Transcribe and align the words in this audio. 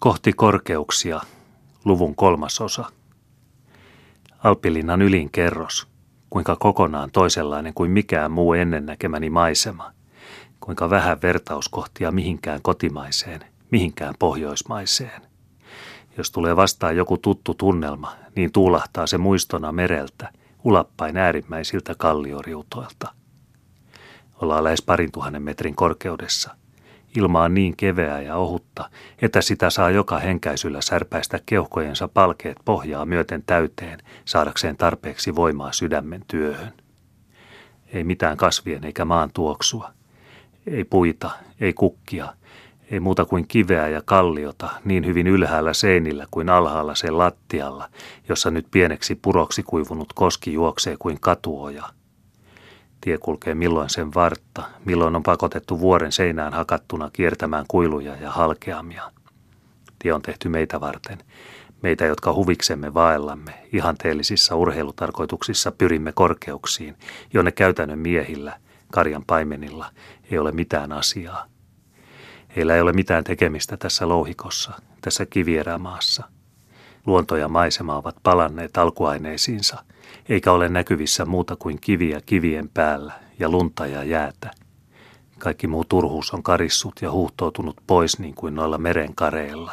Kohti 0.00 0.32
korkeuksia, 0.32 1.20
luvun 1.84 2.16
kolmas 2.16 2.60
osa. 2.60 2.84
Alppilinnan 4.44 5.02
ylin 5.02 5.30
kerros, 5.30 5.86
kuinka 6.30 6.56
kokonaan 6.56 7.10
toisenlainen 7.10 7.74
kuin 7.74 7.90
mikään 7.90 8.30
muu 8.30 8.52
ennennäkemäni 8.52 9.30
maisema, 9.30 9.92
kuinka 10.60 10.90
vähän 10.90 11.22
vertauskohtia 11.22 12.12
mihinkään 12.12 12.62
kotimaiseen, 12.62 13.40
mihinkään 13.70 14.14
pohjoismaiseen. 14.18 15.22
Jos 16.18 16.30
tulee 16.30 16.56
vastaan 16.56 16.96
joku 16.96 17.18
tuttu 17.18 17.54
tunnelma, 17.54 18.16
niin 18.34 18.52
tuulahtaa 18.52 19.06
se 19.06 19.18
muistona 19.18 19.72
mereltä, 19.72 20.32
ulappain 20.64 21.16
äärimmäisiltä 21.16 21.94
kallioriutoilta. 21.94 23.12
Ollaan 24.42 24.64
lähes 24.64 24.82
parin 24.82 25.12
tuhannen 25.12 25.42
metrin 25.42 25.74
korkeudessa– 25.74 26.56
Ilma 27.16 27.42
on 27.42 27.54
niin 27.54 27.76
keveää 27.76 28.20
ja 28.20 28.36
ohutta, 28.36 28.90
että 29.22 29.40
sitä 29.40 29.70
saa 29.70 29.90
joka 29.90 30.18
henkäisyllä 30.18 30.80
särpäistä 30.80 31.38
keuhkojensa 31.46 32.08
palkeet 32.08 32.56
pohjaa 32.64 33.04
myöten 33.04 33.42
täyteen 33.46 33.98
saadakseen 34.24 34.76
tarpeeksi 34.76 35.36
voimaa 35.36 35.72
sydämen 35.72 36.24
työhön. 36.28 36.72
Ei 37.92 38.04
mitään 38.04 38.36
kasvien 38.36 38.84
eikä 38.84 39.04
maan 39.04 39.30
tuoksua. 39.34 39.90
Ei 40.66 40.84
puita, 40.84 41.30
ei 41.60 41.72
kukkia, 41.72 42.34
ei 42.90 43.00
muuta 43.00 43.24
kuin 43.24 43.48
kiveä 43.48 43.88
ja 43.88 44.02
kalliota 44.04 44.70
niin 44.84 45.06
hyvin 45.06 45.26
ylhäällä 45.26 45.74
seinillä 45.74 46.26
kuin 46.30 46.48
alhaalla 46.48 46.94
sen 46.94 47.18
lattialla, 47.18 47.88
jossa 48.28 48.50
nyt 48.50 48.66
pieneksi 48.70 49.14
puroksi 49.14 49.62
kuivunut 49.62 50.12
koski 50.12 50.52
juoksee 50.52 50.96
kuin 50.98 51.20
katuoja– 51.20 51.84
Tie 53.00 53.18
kulkee 53.18 53.54
milloin 53.54 53.90
sen 53.90 54.14
vartta, 54.14 54.62
milloin 54.84 55.16
on 55.16 55.22
pakotettu 55.22 55.80
vuoren 55.80 56.12
seinään 56.12 56.52
hakattuna 56.52 57.10
kiertämään 57.12 57.64
kuiluja 57.68 58.16
ja 58.16 58.30
halkeamia. 58.30 59.12
Tie 59.98 60.12
on 60.12 60.22
tehty 60.22 60.48
meitä 60.48 60.80
varten, 60.80 61.18
meitä, 61.82 62.04
jotka 62.04 62.32
huviksemme 62.32 62.94
vaellamme, 62.94 63.52
ihanteellisissa 63.72 64.56
urheilutarkoituksissa 64.56 65.72
pyrimme 65.72 66.12
korkeuksiin, 66.12 66.96
jonne 67.34 67.52
käytännön 67.52 67.98
miehillä, 67.98 68.56
karjan 68.92 69.24
paimenilla, 69.26 69.90
ei 70.30 70.38
ole 70.38 70.52
mitään 70.52 70.92
asiaa. 70.92 71.46
Heillä 72.56 72.74
ei 72.74 72.80
ole 72.80 72.92
mitään 72.92 73.24
tekemistä 73.24 73.76
tässä 73.76 74.08
louhikossa, 74.08 74.72
tässä 75.00 75.26
kivierämaassa. 75.26 76.24
Luonto 77.06 77.36
ja 77.36 77.48
maisema 77.48 77.96
ovat 77.96 78.16
palanneet 78.22 78.76
alkuaineisiinsa– 78.76 79.82
eikä 80.28 80.52
ole 80.52 80.68
näkyvissä 80.68 81.24
muuta 81.24 81.56
kuin 81.56 81.80
kiviä 81.80 82.20
kivien 82.26 82.68
päällä 82.74 83.12
ja 83.38 83.48
lunta 83.48 83.86
ja 83.86 84.04
jäätä. 84.04 84.50
Kaikki 85.38 85.66
muu 85.66 85.84
turhuus 85.84 86.34
on 86.34 86.42
karissut 86.42 86.94
ja 87.02 87.10
huuhtoutunut 87.10 87.76
pois 87.86 88.18
niin 88.18 88.34
kuin 88.34 88.54
noilla 88.54 88.78
merenkareilla. 88.78 89.72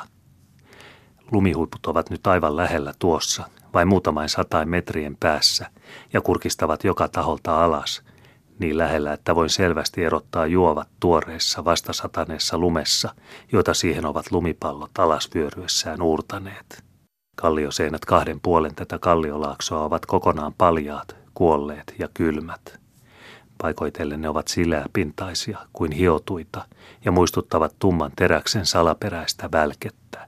Lumihuiput 1.32 1.86
ovat 1.86 2.10
nyt 2.10 2.28
aivan 2.28 2.56
lähellä 2.56 2.94
tuossa, 3.00 3.50
vain 3.74 3.88
muutamain 3.88 4.30
satain 4.30 4.70
metrien 4.70 5.18
päässä, 5.20 5.70
ja 6.14 6.22
kurkistavat 6.22 6.84
joka 6.84 7.08
taholta 7.08 7.64
alas, 7.64 8.02
niin 8.60 8.78
lähellä, 8.78 9.14
että 9.14 9.36
voin 9.36 9.50
selvästi 9.50 10.04
erottaa 10.04 10.46
juovat 10.46 10.88
tuoreessa 11.00 11.66
vastasataneessa 11.66 12.58
lumessa, 12.58 13.16
joita 13.52 13.74
siihen 13.74 14.06
ovat 14.06 14.32
lumipallot 14.32 14.92
alas 14.98 15.30
vyöryessään 15.36 16.02
uurtaneet. 16.02 16.84
Kallioseinät 17.36 18.06
kahden 18.06 18.40
puolen 18.40 18.76
tätä 18.76 19.00
kalliolaaksoa 19.00 19.84
ovat 19.84 20.06
kokonaan 20.06 20.54
paljaat, 20.58 21.16
kuolleet 21.34 21.96
ja 22.00 22.08
kylmät. 22.14 22.80
Paikoitellen 23.58 24.22
ne 24.22 24.30
ovat 24.30 24.48
sileäpintaisia 24.48 25.58
kuin 25.74 25.92
hiotuita 25.92 26.66
ja 27.06 27.12
muistuttavat 27.12 27.76
tumman 27.80 28.12
teräksen 28.16 28.66
salaperäistä 28.66 29.50
välkettä. 29.52 30.28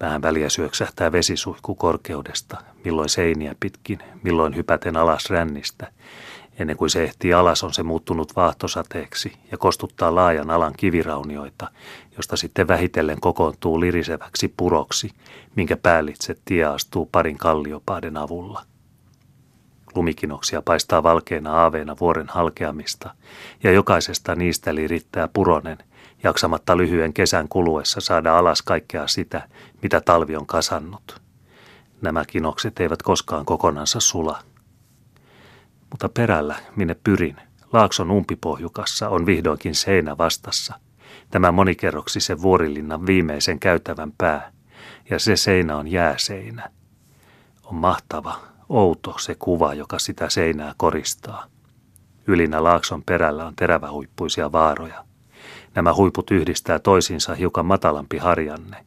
Vähän 0.00 0.22
väliä 0.22 0.48
syöksähtää 0.48 1.12
vesisuihku 1.12 1.74
korkeudesta, 1.74 2.56
milloin 2.84 3.08
seiniä 3.08 3.54
pitkin, 3.60 3.98
milloin 4.22 4.56
hypäten 4.56 4.96
alas 4.96 5.30
rännistä, 5.30 5.92
Ennen 6.58 6.76
kuin 6.76 6.90
se 6.90 7.04
ehtii 7.04 7.34
alas, 7.34 7.64
on 7.64 7.74
se 7.74 7.82
muuttunut 7.82 8.36
vaahtosateeksi 8.36 9.32
ja 9.50 9.58
kostuttaa 9.58 10.14
laajan 10.14 10.50
alan 10.50 10.74
kiviraunioita, 10.76 11.70
josta 12.16 12.36
sitten 12.36 12.68
vähitellen 12.68 13.20
kokoontuu 13.20 13.80
liriseväksi 13.80 14.54
puroksi, 14.56 15.10
minkä 15.56 15.76
päällitse 15.76 16.36
tie 16.44 16.64
astuu 16.64 17.06
parin 17.06 17.38
kalliopaaden 17.38 18.16
avulla. 18.16 18.62
Lumikinoksia 19.94 20.62
paistaa 20.62 21.02
valkeena 21.02 21.52
aaveena 21.52 21.96
vuoren 22.00 22.28
halkeamista, 22.28 23.14
ja 23.62 23.72
jokaisesta 23.72 24.34
niistä 24.34 24.74
lirittää 24.74 25.28
puronen, 25.28 25.78
jaksamatta 26.24 26.76
lyhyen 26.76 27.12
kesän 27.12 27.48
kuluessa 27.48 28.00
saada 28.00 28.38
alas 28.38 28.62
kaikkea 28.62 29.06
sitä, 29.06 29.48
mitä 29.82 30.00
talvi 30.00 30.36
on 30.36 30.46
kasannut. 30.46 31.20
Nämä 32.02 32.24
kinokset 32.24 32.80
eivät 32.80 33.02
koskaan 33.02 33.44
kokonansa 33.44 34.00
sula– 34.00 34.38
mutta 35.90 36.08
perällä, 36.08 36.56
minne 36.76 36.96
pyrin, 37.04 37.36
Laakson 37.72 38.10
umpipohjukassa 38.10 39.08
on 39.08 39.26
vihdoinkin 39.26 39.74
seinä 39.74 40.18
vastassa. 40.18 40.74
Tämä 41.30 41.52
monikerroksisen 41.52 42.42
vuorilinnan 42.42 43.06
viimeisen 43.06 43.58
käytävän 43.58 44.12
pää, 44.18 44.52
ja 45.10 45.18
se 45.18 45.36
seinä 45.36 45.76
on 45.76 45.88
jääseinä. 45.88 46.70
On 47.64 47.74
mahtava, 47.74 48.40
outo 48.68 49.14
se 49.18 49.34
kuva, 49.38 49.74
joka 49.74 49.98
sitä 49.98 50.28
seinää 50.28 50.74
koristaa. 50.76 51.46
Ylinä 52.26 52.64
Laakson 52.64 53.02
perällä 53.06 53.46
on 53.46 53.56
terävähuippuisia 53.56 54.52
vaaroja. 54.52 55.04
Nämä 55.74 55.94
huiput 55.94 56.30
yhdistää 56.30 56.78
toisiinsa 56.78 57.34
hiukan 57.34 57.66
matalampi 57.66 58.18
harjanne. 58.18 58.84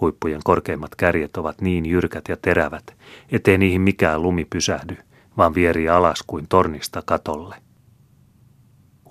Huippujen 0.00 0.40
korkeimmat 0.44 0.94
kärjet 0.94 1.36
ovat 1.36 1.60
niin 1.60 1.86
jyrkät 1.86 2.24
ja 2.28 2.36
terävät, 2.36 2.96
ettei 3.32 3.58
niihin 3.58 3.80
mikään 3.80 4.22
lumi 4.22 4.44
pysähdy– 4.44 4.96
vaan 5.36 5.54
vieri 5.54 5.88
alas 5.88 6.24
kuin 6.26 6.46
tornista 6.48 7.02
katolle. 7.06 7.56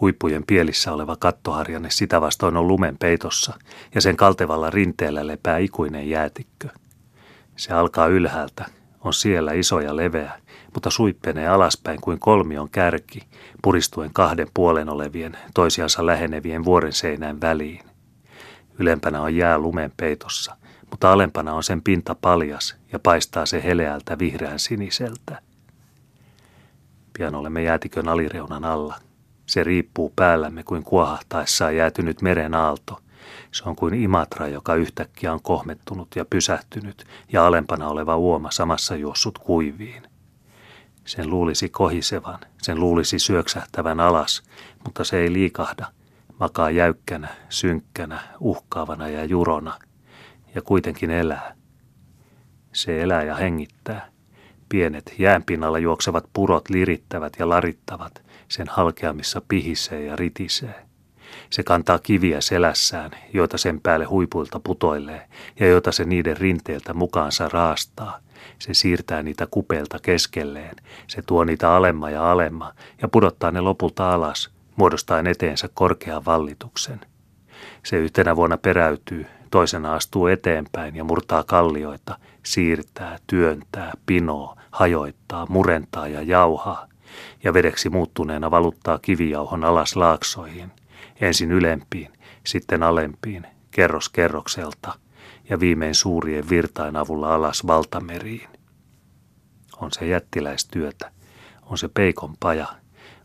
Huippujen 0.01 0.43
pielissä 0.47 0.93
oleva 0.93 1.15
kattoharjanne 1.15 1.89
sitä 1.89 2.21
vastoin 2.21 2.57
on 2.57 2.67
lumen 2.67 2.97
peitossa 2.97 3.53
ja 3.95 4.01
sen 4.01 4.17
kaltevalla 4.17 4.69
rinteellä 4.69 5.27
lepää 5.27 5.57
ikuinen 5.57 6.09
jäätikkö. 6.09 6.69
Se 7.55 7.73
alkaa 7.73 8.07
ylhäältä, 8.07 8.65
on 9.01 9.13
siellä 9.13 9.53
iso 9.53 9.79
ja 9.79 9.95
leveä, 9.95 10.31
mutta 10.73 10.89
suippenee 10.89 11.47
alaspäin 11.47 12.01
kuin 12.01 12.19
kolmion 12.19 12.69
kärki, 12.69 13.23
puristuen 13.61 14.13
kahden 14.13 14.47
puolen 14.53 14.89
olevien, 14.89 15.37
toisiansa 15.53 16.05
lähenevien 16.05 16.65
vuoren 16.65 16.93
seinään 16.93 17.41
väliin. 17.41 17.85
Ylempänä 18.79 19.21
on 19.21 19.35
jää 19.35 19.57
lumen 19.57 19.91
peitossa, 19.97 20.57
mutta 20.89 21.11
alempana 21.11 21.53
on 21.53 21.63
sen 21.63 21.81
pinta 21.81 22.15
paljas 22.15 22.75
ja 22.91 22.99
paistaa 22.99 23.45
se 23.45 23.63
heleältä 23.63 24.19
vihreän 24.19 24.59
siniseltä. 24.59 25.50
Pian 27.21 27.35
olemme 27.35 27.63
jäätikön 27.63 28.07
alireunan 28.07 28.65
alla. 28.65 28.95
Se 29.45 29.63
riippuu 29.63 30.13
päällämme 30.15 30.63
kuin 30.63 30.83
kuohahtaessaan 30.83 31.75
jäätynyt 31.75 32.21
meren 32.21 32.53
aalto. 32.53 32.99
Se 33.51 33.63
on 33.69 33.75
kuin 33.75 33.93
Imatra, 33.93 34.47
joka 34.47 34.75
yhtäkkiä 34.75 35.33
on 35.33 35.41
kohmettunut 35.41 36.07
ja 36.15 36.25
pysähtynyt 36.25 37.05
ja 37.31 37.47
alempana 37.47 37.87
oleva 37.87 38.17
uoma 38.17 38.51
samassa 38.51 38.95
juossut 38.95 39.37
kuiviin. 39.37 40.03
Sen 41.05 41.29
luulisi 41.29 41.69
kohisevan, 41.69 42.39
sen 42.61 42.79
luulisi 42.79 43.19
syöksähtävän 43.19 43.99
alas, 43.99 44.43
mutta 44.83 45.03
se 45.03 45.17
ei 45.17 45.33
liikahda. 45.33 45.85
Makaa 46.39 46.71
jäykkänä, 46.71 47.27
synkkänä, 47.49 48.21
uhkaavana 48.39 49.07
ja 49.07 49.25
jurona. 49.25 49.79
Ja 50.55 50.61
kuitenkin 50.61 51.11
elää. 51.11 51.55
Se 52.73 53.01
elää 53.01 53.23
ja 53.23 53.35
hengittää. 53.35 54.10
Pienet 54.71 55.13
jäänpinnalla 55.17 55.79
juoksevat 55.79 56.25
purot 56.33 56.69
lirittävät 56.69 57.33
ja 57.39 57.49
larittavat, 57.49 58.21
sen 58.47 58.67
halkeamissa 58.69 59.41
pihisee 59.47 60.05
ja 60.05 60.15
ritisee. 60.15 60.85
Se 61.49 61.63
kantaa 61.63 61.99
kiviä 61.99 62.41
selässään, 62.41 63.11
joita 63.33 63.57
sen 63.57 63.81
päälle 63.81 64.05
huipuilta 64.05 64.59
putoilee 64.59 65.27
ja 65.59 65.67
joita 65.67 65.91
se 65.91 66.03
niiden 66.03 66.37
rinteeltä 66.37 66.93
mukaansa 66.93 67.49
raastaa. 67.49 68.19
Se 68.59 68.73
siirtää 68.73 69.23
niitä 69.23 69.47
kupeelta 69.51 69.99
keskelleen, 69.99 70.75
se 71.07 71.21
tuo 71.21 71.43
niitä 71.43 71.73
alemma 71.73 72.09
ja 72.09 72.31
alemma 72.31 72.73
ja 73.01 73.07
pudottaa 73.07 73.51
ne 73.51 73.61
lopulta 73.61 74.13
alas, 74.13 74.49
muodostaen 74.75 75.27
eteensä 75.27 75.69
korkean 75.73 76.25
vallituksen. 76.25 76.99
Se 77.83 77.97
yhtenä 77.97 78.35
vuonna 78.35 78.57
peräytyy, 78.57 79.25
toisena 79.51 79.93
astuu 79.93 80.27
eteenpäin 80.27 80.95
ja 80.95 81.03
murtaa 81.03 81.43
kallioita, 81.43 82.17
siirtää, 82.43 83.17
työntää, 83.27 83.93
pinoo, 84.05 84.55
hajoittaa, 84.71 85.45
murentaa 85.49 86.07
ja 86.07 86.21
jauhaa, 86.21 86.87
ja 87.43 87.53
vedeksi 87.53 87.89
muuttuneena 87.89 88.51
valuttaa 88.51 88.99
kivijauhon 88.99 89.63
alas 89.63 89.95
laaksoihin, 89.95 90.71
ensin 91.21 91.51
ylempiin, 91.51 92.13
sitten 92.45 92.83
alempiin, 92.83 93.47
kerros 93.71 94.09
kerrokselta, 94.09 94.93
ja 95.49 95.59
viimein 95.59 95.95
suurien 95.95 96.49
virtain 96.49 96.95
avulla 96.95 97.35
alas 97.35 97.67
valtameriin. 97.67 98.49
On 99.81 99.91
se 99.91 100.07
jättiläistyötä, 100.07 101.11
on 101.61 101.77
se 101.77 101.87
peikon 101.87 102.35
paja, 102.39 102.67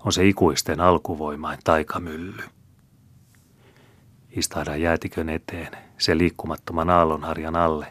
on 0.04 0.12
se 0.12 0.28
ikuisten 0.28 0.80
alkuvoimain 0.80 1.58
taikamylly. 1.64 2.55
Istahdan 4.36 4.80
jäätikön 4.80 5.28
eteen, 5.28 5.72
se 5.98 6.18
liikkumattoman 6.18 6.90
aallonharjan 6.90 7.56
alle, 7.56 7.86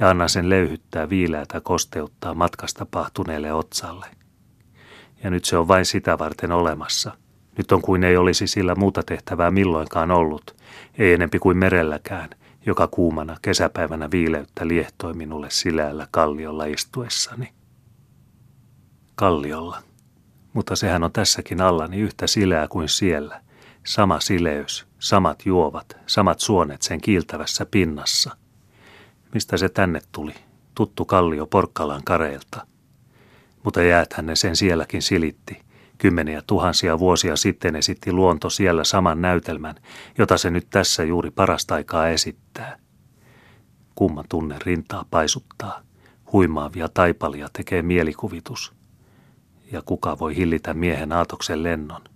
ja 0.00 0.10
anna 0.10 0.28
sen 0.28 0.48
löyhyttää 0.48 1.08
viileätä 1.08 1.60
kosteuttaa 1.60 2.34
matkasta 2.34 2.86
pahtuneelle 2.90 3.52
otsalle. 3.52 4.06
Ja 5.24 5.30
nyt 5.30 5.44
se 5.44 5.56
on 5.56 5.68
vain 5.68 5.86
sitä 5.86 6.18
varten 6.18 6.52
olemassa. 6.52 7.12
Nyt 7.58 7.72
on 7.72 7.82
kuin 7.82 8.04
ei 8.04 8.16
olisi 8.16 8.46
sillä 8.46 8.74
muuta 8.74 9.02
tehtävää 9.02 9.50
milloinkaan 9.50 10.10
ollut, 10.10 10.56
ei 10.98 11.12
enempi 11.12 11.38
kuin 11.38 11.56
merelläkään, 11.56 12.30
joka 12.66 12.88
kuumana 12.88 13.36
kesäpäivänä 13.42 14.10
viileyttä 14.10 14.68
liehtoi 14.68 15.14
minulle 15.14 15.50
silällä 15.50 16.08
kalliolla 16.10 16.64
istuessani. 16.64 17.52
Kalliolla. 19.14 19.82
Mutta 20.52 20.76
sehän 20.76 21.04
on 21.04 21.12
tässäkin 21.12 21.60
allani 21.60 22.00
yhtä 22.00 22.26
silää 22.26 22.68
kuin 22.68 22.88
siellä. 22.88 23.45
Sama 23.86 24.20
sileys, 24.20 24.86
samat 24.98 25.46
juovat, 25.46 25.96
samat 26.06 26.40
suonet 26.40 26.82
sen 26.82 27.00
kiiltävässä 27.00 27.66
pinnassa. 27.70 28.36
Mistä 29.34 29.56
se 29.56 29.68
tänne 29.68 30.00
tuli? 30.12 30.34
Tuttu 30.74 31.04
kallio 31.04 31.46
Porkkalan 31.46 32.04
kareilta. 32.04 32.66
Mutta 33.62 33.82
jääthän 33.82 34.26
ne 34.26 34.36
sen 34.36 34.56
sielläkin 34.56 35.02
silitti. 35.02 35.62
Kymmeniä 35.98 36.42
tuhansia 36.46 36.98
vuosia 36.98 37.36
sitten 37.36 37.76
esitti 37.76 38.12
luonto 38.12 38.50
siellä 38.50 38.84
saman 38.84 39.22
näytelmän, 39.22 39.74
jota 40.18 40.38
se 40.38 40.50
nyt 40.50 40.66
tässä 40.70 41.04
juuri 41.04 41.30
parasta 41.30 41.74
aikaa 41.74 42.08
esittää. 42.08 42.78
Kumma 43.94 44.24
tunne 44.28 44.56
rintaa 44.64 45.04
paisuttaa. 45.10 45.80
Huimaavia 46.32 46.88
taipalia 46.88 47.48
tekee 47.52 47.82
mielikuvitus. 47.82 48.72
Ja 49.72 49.82
kuka 49.82 50.18
voi 50.18 50.36
hillitä 50.36 50.74
miehen 50.74 51.12
aatoksen 51.12 51.62
lennon? 51.62 52.15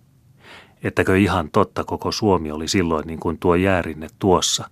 Ettäkö 0.82 1.18
ihan 1.18 1.50
totta 1.50 1.84
koko 1.84 2.12
Suomi 2.12 2.52
oli 2.52 2.68
silloin 2.68 3.06
niin 3.06 3.20
kuin 3.20 3.38
tuo 3.38 3.54
jäärinne 3.54 4.08
tuossa? 4.18 4.70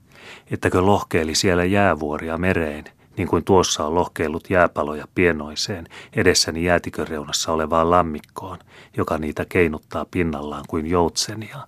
Ettäkö 0.50 0.81
lohkeili 0.81 1.34
siellä 1.34 1.64
jäävuoria 1.64 2.38
mereen, 2.38 2.84
niin 3.16 3.28
kuin 3.28 3.44
tuossa 3.44 3.87
on 3.87 3.94
lohkeillut 3.94 4.50
jääpaloja 4.50 5.08
pienoiseen, 5.14 5.88
edessäni 6.12 6.64
jäätikön 6.64 7.08
reunassa 7.08 7.52
olevaan 7.52 7.90
lammikkoon, 7.90 8.58
joka 8.96 9.19
niitä 9.19 9.44
keinuttaa 9.49 10.06
pinnallaan 10.10 10.64
kuin 10.69 10.87
joutsenia. 10.87 11.66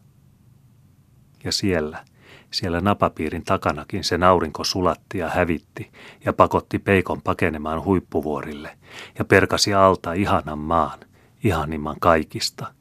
Ja 1.44 1.52
siellä, 1.52 2.04
siellä 2.50 2.81
napapiirin 2.81 3.44
takanakin 3.44 4.04
se 4.04 4.19
aurinko 4.26 4.64
sulatti 4.64 5.19
ja 5.19 5.28
hävitti 5.28 5.93
ja 6.25 6.32
pakotti 6.32 6.78
peikon 6.78 7.22
pakenemaan 7.22 7.84
huippuvuorille 7.84 8.78
ja 9.19 9.25
perkasi 9.25 9.75
alta 9.75 10.12
ihanan 10.12 10.58
maan, 10.58 10.98
ihanimman 11.44 11.96
kaikista– 12.00 12.66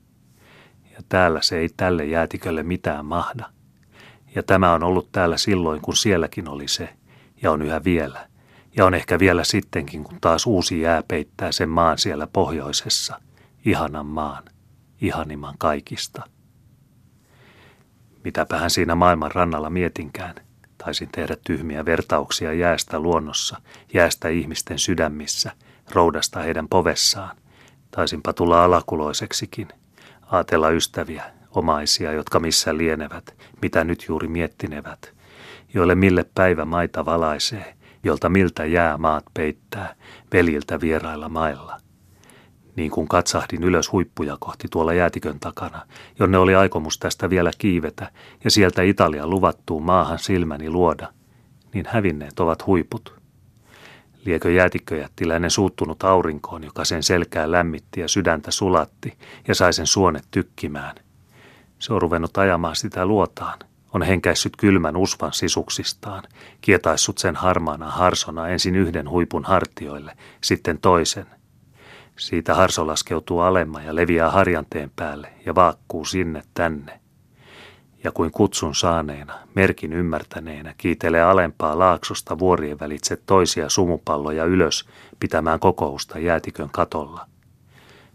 ja 1.00 1.04
täällä 1.10 1.42
se 1.42 1.58
ei 1.58 1.70
tälle 1.78 2.06
jäätikölle 2.06 2.64
mitään 2.64 3.06
mahda. 3.06 3.46
Ja 4.36 4.44
tämä 4.44 4.74
on 4.74 4.84
ollut 4.84 5.12
täällä 5.12 5.38
silloin, 5.38 5.82
kun 5.82 5.96
sielläkin 5.96 6.48
oli 6.50 6.68
se, 6.68 6.94
ja 7.42 7.52
on 7.52 7.62
yhä 7.62 7.84
vielä. 7.84 8.28
Ja 8.78 8.86
on 8.86 8.94
ehkä 8.94 9.20
vielä 9.20 9.44
sittenkin, 9.44 10.04
kun 10.04 10.18
taas 10.22 10.48
uusi 10.48 10.82
jää 10.82 11.04
peittää 11.08 11.52
sen 11.52 11.70
maan 11.70 11.98
siellä 11.98 12.28
pohjoisessa, 12.28 13.22
ihanan 13.66 14.06
maan, 14.06 14.44
ihanimman 15.02 15.56
kaikista. 15.58 16.24
Mitäpähän 18.24 18.70
siinä 18.70 18.96
maailman 18.96 19.32
rannalla 19.32 19.70
mietinkään. 19.70 20.36
Taisin 20.78 21.10
tehdä 21.12 21.38
tyhmiä 21.44 21.86
vertauksia 21.86 22.54
jäästä 22.54 23.00
luonnossa, 23.00 23.62
jäästä 23.94 24.30
ihmisten 24.30 24.80
sydämissä, 24.80 25.52
roudasta 25.92 26.40
heidän 26.40 26.68
povessaan. 26.68 27.38
Taisinpa 27.92 28.34
tulla 28.34 28.64
alakuloiseksikin– 28.64 29.68
Aatella 30.32 30.70
ystäviä, 30.70 31.24
omaisia, 31.52 32.12
jotka 32.12 32.40
missä 32.40 32.78
lienevät, 32.78 33.36
mitä 33.62 33.84
nyt 33.84 34.06
juuri 34.08 34.28
miettinevät, 34.28 35.14
joille 35.74 35.96
mille 35.96 36.26
päivä 36.36 36.66
maita 36.66 37.06
valaisee, 37.06 37.76
jolta 38.04 38.30
miltä 38.30 38.66
jää 38.66 38.98
maat 38.98 39.24
peittää, 39.34 39.96
veljiltä 40.34 40.82
vierailla 40.82 41.30
mailla. 41.30 41.78
Niin 42.76 42.92
kuin 42.92 43.08
katsahdin 43.08 43.64
ylös 43.64 43.92
huippuja 43.92 44.38
kohti 44.40 44.68
tuolla 44.72 44.94
jäätikön 44.94 45.40
takana, 45.40 45.86
jonne 46.20 46.38
oli 46.38 46.56
aikomus 46.56 47.00
tästä 47.00 47.30
vielä 47.30 47.52
kiivetä 47.58 48.12
ja 48.44 48.52
sieltä 48.52 48.82
Italia 48.82 49.28
luvattuu 49.28 49.80
maahan 49.80 50.20
silmäni 50.20 50.70
luoda, 50.70 51.14
niin 51.74 51.86
hävinneet 51.90 52.40
ovat 52.40 52.66
huiput. 52.66 53.19
Liekö 54.26 54.52
jäätikköjättiläinen 54.52 55.52
suuttunut 55.52 56.04
aurinkoon, 56.04 56.64
joka 56.64 56.86
sen 56.86 57.04
selkää 57.04 57.52
lämmitti 57.52 58.02
ja 58.02 58.08
sydäntä 58.08 58.52
sulatti 58.52 59.18
ja 59.48 59.56
sai 59.56 59.74
sen 59.74 59.88
suonet 59.88 60.24
tykkimään. 60.32 60.96
Se 61.80 61.94
on 61.94 62.02
ruvennut 62.02 62.38
ajamaan 62.38 62.76
sitä 62.76 63.06
luotaan, 63.06 63.60
on 63.94 64.02
henkäissyt 64.02 64.56
kylmän 64.58 64.98
usvan 64.98 65.34
sisuksistaan, 65.34 66.24
kietaissut 66.62 67.18
sen 67.18 67.36
harmaana 67.36 67.90
harsona 67.92 68.48
ensin 68.48 68.76
yhden 68.76 69.10
huipun 69.10 69.44
hartioille, 69.46 70.18
sitten 70.42 70.78
toisen. 70.78 71.26
Siitä 72.18 72.56
harso 72.56 72.88
laskeutuu 72.88 73.40
alemma 73.40 73.82
ja 73.82 73.96
leviää 73.96 74.32
harjanteen 74.32 74.92
päälle 74.96 75.34
ja 75.46 75.56
vaakkuu 75.56 76.06
sinne 76.06 76.42
tänne 76.54 76.99
ja 78.04 78.12
kuin 78.12 78.32
kutsun 78.32 78.76
saaneena, 78.76 79.40
merkin 79.56 79.94
ymmärtäneenä, 79.94 80.74
kiitelee 80.78 81.22
alempaa 81.22 81.80
laaksosta 81.80 82.40
vuorien 82.40 82.80
välitse 82.80 83.18
toisia 83.26 83.70
sumupalloja 83.70 84.46
ylös 84.46 84.86
pitämään 85.20 85.60
kokousta 85.60 86.20
jäätikön 86.20 86.70
katolla. 86.70 87.28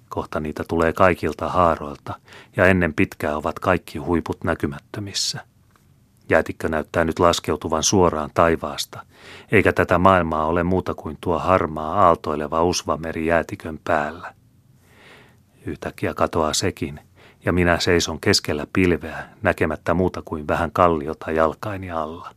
Kohta 0.09 0.41
niitä 0.41 0.65
tulee 0.69 0.93
kaikilta 0.93 1.49
haaroilta, 1.49 2.15
ja 2.57 2.67
ennen 2.67 2.95
pitkää 2.95 3.37
ovat 3.37 3.59
kaikki 3.59 3.99
huiput 3.99 4.45
näkymättömissä. 4.45 5.41
Jäätikkö 6.29 6.69
näyttää 6.69 7.05
nyt 7.05 7.19
laskeutuvan 7.19 7.83
suoraan 7.83 8.31
taivaasta, 8.35 9.01
eikä 9.53 9.73
tätä 9.73 9.99
maailmaa 9.99 10.47
ole 10.47 10.63
muuta 10.63 10.95
kuin 10.95 11.19
tuo 11.21 11.39
harmaa 11.39 12.07
aaltoileva 12.07 12.63
usvameri 12.63 13.27
jäätikön 13.27 13.81
päällä. 13.85 14.35
Yhtäkkiä 15.67 16.15
katoaa 16.15 16.55
sekin– 16.55 17.01
ja 17.45 17.53
minä 17.53 17.81
seison 17.81 18.21
keskellä 18.21 18.67
pilveä, 18.73 19.29
näkemättä 19.43 19.95
muuta 19.95 20.23
kuin 20.25 20.49
vähän 20.49 20.71
kalliota 20.73 21.31
jalkaini 21.31 21.91
alla. 21.91 22.35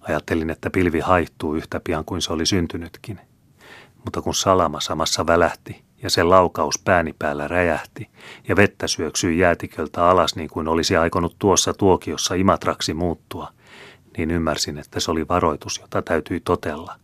Ajattelin, 0.00 0.50
että 0.50 0.70
pilvi 0.70 1.00
haihtuu 1.00 1.54
yhtä 1.54 1.80
pian 1.84 2.04
kuin 2.04 2.22
se 2.22 2.32
oli 2.32 2.46
syntynytkin. 2.46 3.20
Mutta 4.04 4.22
kun 4.22 4.34
salama 4.34 4.80
samassa 4.80 5.26
välähti 5.26 5.84
ja 6.02 6.10
sen 6.10 6.30
laukaus 6.30 6.78
pääni 6.84 7.14
päällä 7.18 7.48
räjähti 7.48 8.10
ja 8.48 8.56
vettä 8.56 8.88
syöksyi 8.88 9.38
jäätiköltä 9.38 10.08
alas 10.08 10.36
niin 10.36 10.50
kuin 10.50 10.68
olisi 10.68 10.96
aikonut 10.96 11.36
tuossa 11.38 11.74
tuokiossa 11.74 12.34
Imatraksi 12.34 12.94
muuttua, 12.94 13.52
niin 14.16 14.30
ymmärsin, 14.30 14.78
että 14.78 15.00
se 15.00 15.10
oli 15.10 15.28
varoitus, 15.28 15.78
jota 15.78 16.02
täytyi 16.02 16.40
totella. 16.40 16.96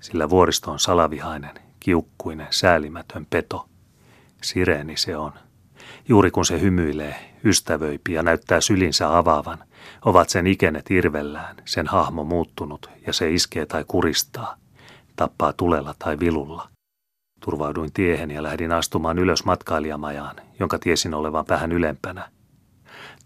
Sillä 0.00 0.30
vuoristo 0.30 0.70
on 0.70 0.78
salavihainen, 0.78 1.54
kiukkuinen, 1.80 2.46
säälimätön 2.50 3.26
peto. 3.30 3.68
Sireeni 4.42 4.96
se 4.96 5.16
on. 5.16 5.32
Juuri 6.08 6.30
kun 6.30 6.44
se 6.44 6.60
hymyilee, 6.60 7.32
ystävöipi 7.44 8.12
ja 8.12 8.22
näyttää 8.22 8.60
sylinsä 8.60 9.18
avaavan, 9.18 9.58
ovat 10.04 10.28
sen 10.28 10.46
ikenet 10.46 10.90
irvellään, 10.90 11.56
sen 11.64 11.86
hahmo 11.86 12.24
muuttunut 12.24 12.90
ja 13.06 13.12
se 13.12 13.30
iskee 13.30 13.66
tai 13.66 13.84
kuristaa, 13.88 14.56
tappaa 15.16 15.52
tulella 15.52 15.94
tai 15.98 16.18
vilulla. 16.18 16.68
Turvauduin 17.40 17.92
tiehen 17.92 18.30
ja 18.30 18.42
lähdin 18.42 18.72
astumaan 18.72 19.18
ylös 19.18 19.44
matkailijamajaan, 19.44 20.36
jonka 20.60 20.78
tiesin 20.78 21.14
olevan 21.14 21.44
vähän 21.48 21.72
ylempänä. 21.72 22.28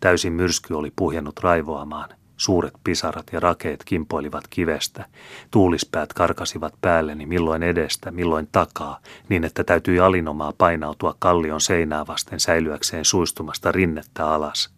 Täysin 0.01 0.33
myrsky 0.33 0.75
oli 0.75 0.93
puhjennut 0.97 1.41
raivoamaan, 1.41 2.09
Suuret 2.41 2.75
pisarat 2.85 3.27
ja 3.33 3.41
rakeet 3.41 3.85
kimpoilivat 3.85 4.45
kivestä. 4.51 5.05
Tuulispäät 5.51 6.13
karkasivat 6.13 6.75
päälleni 6.81 7.27
milloin 7.27 7.63
edestä, 7.63 8.11
milloin 8.11 8.49
takaa, 8.53 9.01
niin 9.29 9.45
että 9.45 9.65
täytyi 9.65 10.01
alinomaa 10.01 10.53
painautua 10.59 11.15
kallion 11.19 11.61
seinää 11.61 12.07
vasten 12.07 12.41
säilyäkseen 12.41 13.05
suistumasta 13.05 13.73
rinnettä 13.73 14.27
alas. 14.27 14.71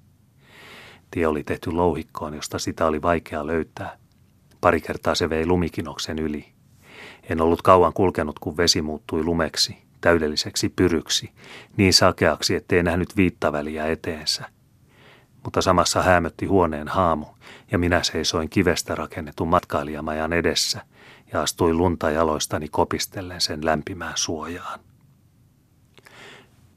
Tie 1.11 1.27
oli 1.27 1.45
tehty 1.45 1.73
louhikkoon, 1.73 2.35
josta 2.35 2.59
sitä 2.59 2.87
oli 2.87 3.03
vaikea 3.03 3.47
löytää. 3.47 3.97
Pari 4.61 4.81
kertaa 4.81 5.15
se 5.15 5.31
vei 5.31 5.47
lumikinoksen 5.47 6.19
yli. 6.19 6.49
En 7.31 7.41
ollut 7.41 7.63
kauan 7.63 7.93
kulkenut, 7.93 8.39
kun 8.39 8.57
vesi 8.57 8.83
muuttui 8.83 9.25
lumeksi, 9.25 9.77
täydelliseksi 10.01 10.69
pyryksi, 10.69 11.31
niin 11.77 11.93
sakeaksi, 11.93 12.55
ettei 12.55 12.83
nähnyt 12.83 13.17
viittaväliä 13.17 13.87
eteensä– 13.87 14.45
mutta 15.45 15.63
samassa 15.63 16.03
hämötti 16.03 16.47
huoneen 16.47 16.89
haamu, 16.89 17.27
ja 17.73 17.79
minä 17.79 18.03
seisoin 18.03 18.51
kivestä 18.51 18.95
rakennetun 18.95 19.49
matkailijamajan 19.49 20.33
edessä 20.33 20.81
ja 21.33 21.43
astuin 21.43 21.77
lunta 21.77 22.11
jaloistani 22.11 22.69
kopistellen 22.69 23.41
sen 23.41 23.65
lämpimään 23.65 24.13
suojaan. 24.17 24.81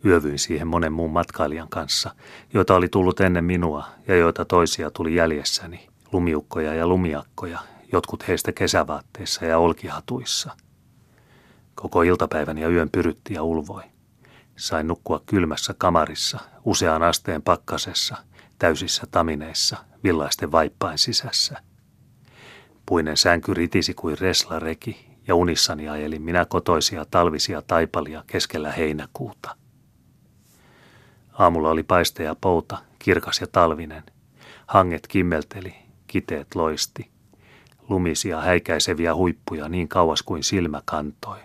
Yövyin 0.05 0.39
siihen 0.39 0.67
monen 0.67 0.93
muun 0.93 1.11
matkailijan 1.11 1.69
kanssa, 1.69 2.15
joita 2.53 2.75
oli 2.75 2.87
tullut 2.89 3.19
ennen 3.19 3.45
minua 3.45 3.87
ja 4.07 4.15
joita 4.15 4.45
toisia 4.45 4.91
tuli 4.91 5.15
jäljessäni, 5.15 5.87
lumiukkoja 6.11 6.73
ja 6.73 6.87
lumiakkoja, 6.87 7.59
jotkut 7.91 8.27
heistä 8.27 8.51
kesävaatteissa 8.51 9.45
ja 9.45 9.57
olkihatuissa. 9.57 10.51
Koko 11.75 12.01
iltapäivän 12.01 12.57
ja 12.57 12.69
yön 12.69 12.89
pyrytti 12.89 13.33
ja 13.33 13.43
ulvoi. 13.43 13.83
Sain 14.55 14.87
nukkua 14.87 15.21
kylmässä 15.25 15.75
kamarissa, 15.77 16.39
usean 16.65 17.03
asteen 17.03 17.41
pakkasessa– 17.41 18.17
täysissä 18.59 19.03
tamineissa, 19.11 19.77
villaisten 20.03 20.51
vaippain 20.51 20.97
sisässä. 20.97 21.61
Puinen 22.85 23.17
sänky 23.17 23.53
ritisi 23.53 23.93
kuin 23.93 24.17
reslareki 24.17 25.07
ja 25.27 25.35
unissani 25.35 25.89
ajelin 25.89 26.21
minä 26.21 26.45
kotoisia 26.45 27.05
talvisia 27.11 27.61
taipalia 27.61 28.23
keskellä 28.27 28.71
heinäkuuta. 28.71 29.55
Aamulla 31.33 31.69
oli 31.69 31.83
paiste 31.83 32.23
ja 32.23 32.35
pouta, 32.41 32.77
kirkas 32.99 33.41
ja 33.41 33.47
talvinen. 33.47 34.03
Hanget 34.67 35.07
kimmelteli, 35.07 35.75
kiteet 36.07 36.55
loisti. 36.55 37.09
Lumisia 37.89 38.41
häikäiseviä 38.41 39.15
huippuja 39.15 39.69
niin 39.69 39.87
kauas 39.87 40.23
kuin 40.23 40.43
silmä 40.43 40.81
kantoi. 40.85 41.39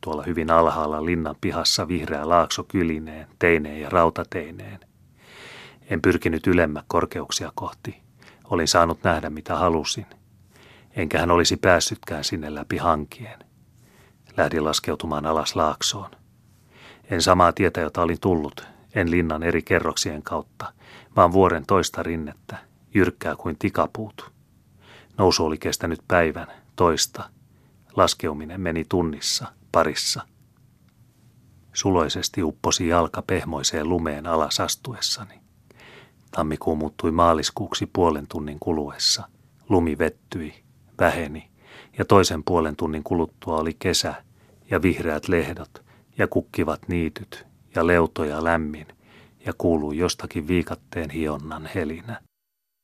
Tuolla 0.00 0.22
hyvin 0.22 0.50
alhaalla 0.50 1.04
linnan 1.04 1.36
pihassa 1.40 1.88
vihreä 1.88 2.28
laakso 2.28 2.64
kylineen, 2.64 3.26
teineen 3.38 3.80
ja 3.80 3.90
rautateineen. 3.90 4.80
En 5.90 6.02
pyrkinyt 6.02 6.46
ylemmä 6.46 6.82
korkeuksia 6.86 7.52
kohti. 7.54 8.02
Olin 8.44 8.68
saanut 8.68 9.02
nähdä 9.02 9.30
mitä 9.30 9.56
halusin. 9.56 10.06
Enkä 10.96 11.20
hän 11.20 11.30
olisi 11.30 11.56
päässytkään 11.56 12.24
sinne 12.24 12.54
läpi 12.54 12.76
hankien. 12.76 13.38
Lähdin 14.36 14.64
laskeutumaan 14.64 15.26
alas 15.26 15.56
laaksoon. 15.56 16.10
En 17.10 17.22
samaa 17.22 17.52
tietä, 17.52 17.80
jota 17.80 18.02
olin 18.02 18.20
tullut, 18.20 18.66
en 18.94 19.10
linnan 19.10 19.42
eri 19.42 19.62
kerroksien 19.62 20.22
kautta, 20.22 20.72
vaan 21.16 21.32
vuoren 21.32 21.66
toista 21.66 22.02
rinnettä, 22.02 22.56
jyrkkää 22.94 23.36
kuin 23.36 23.56
tikapuut. 23.58 24.32
Nousu 25.18 25.44
oli 25.44 25.58
kestänyt 25.58 26.00
päivän, 26.08 26.46
toista. 26.76 27.30
Laskeuminen 27.96 28.60
meni 28.60 28.84
tunnissa, 28.88 29.46
parissa. 29.72 30.22
Suloisesti 31.72 32.42
upposi 32.42 32.88
jalka 32.88 33.22
pehmoiseen 33.22 33.88
lumeen 33.88 34.26
alas 34.26 34.60
astuessani. 34.60 35.45
Tammikuu 36.36 36.76
muuttui 36.76 37.10
maaliskuuksi 37.10 37.86
puolen 37.92 38.26
tunnin 38.28 38.58
kuluessa. 38.60 39.28
Lumi 39.68 39.98
vettyi, 39.98 40.54
väheni, 40.98 41.50
ja 41.98 42.04
toisen 42.04 42.44
puolen 42.44 42.76
tunnin 42.76 43.04
kuluttua 43.04 43.56
oli 43.56 43.76
kesä 43.78 44.14
ja 44.70 44.82
vihreät 44.82 45.28
lehdot 45.28 45.84
ja 46.18 46.28
kukkivat 46.28 46.88
niityt 46.88 47.46
ja 47.74 47.86
leutoja 47.86 48.44
lämmin 48.44 48.86
ja 49.46 49.52
kuului 49.58 49.98
jostakin 49.98 50.48
viikatteen 50.48 51.10
hionnan 51.10 51.68
helinä. 51.74 52.20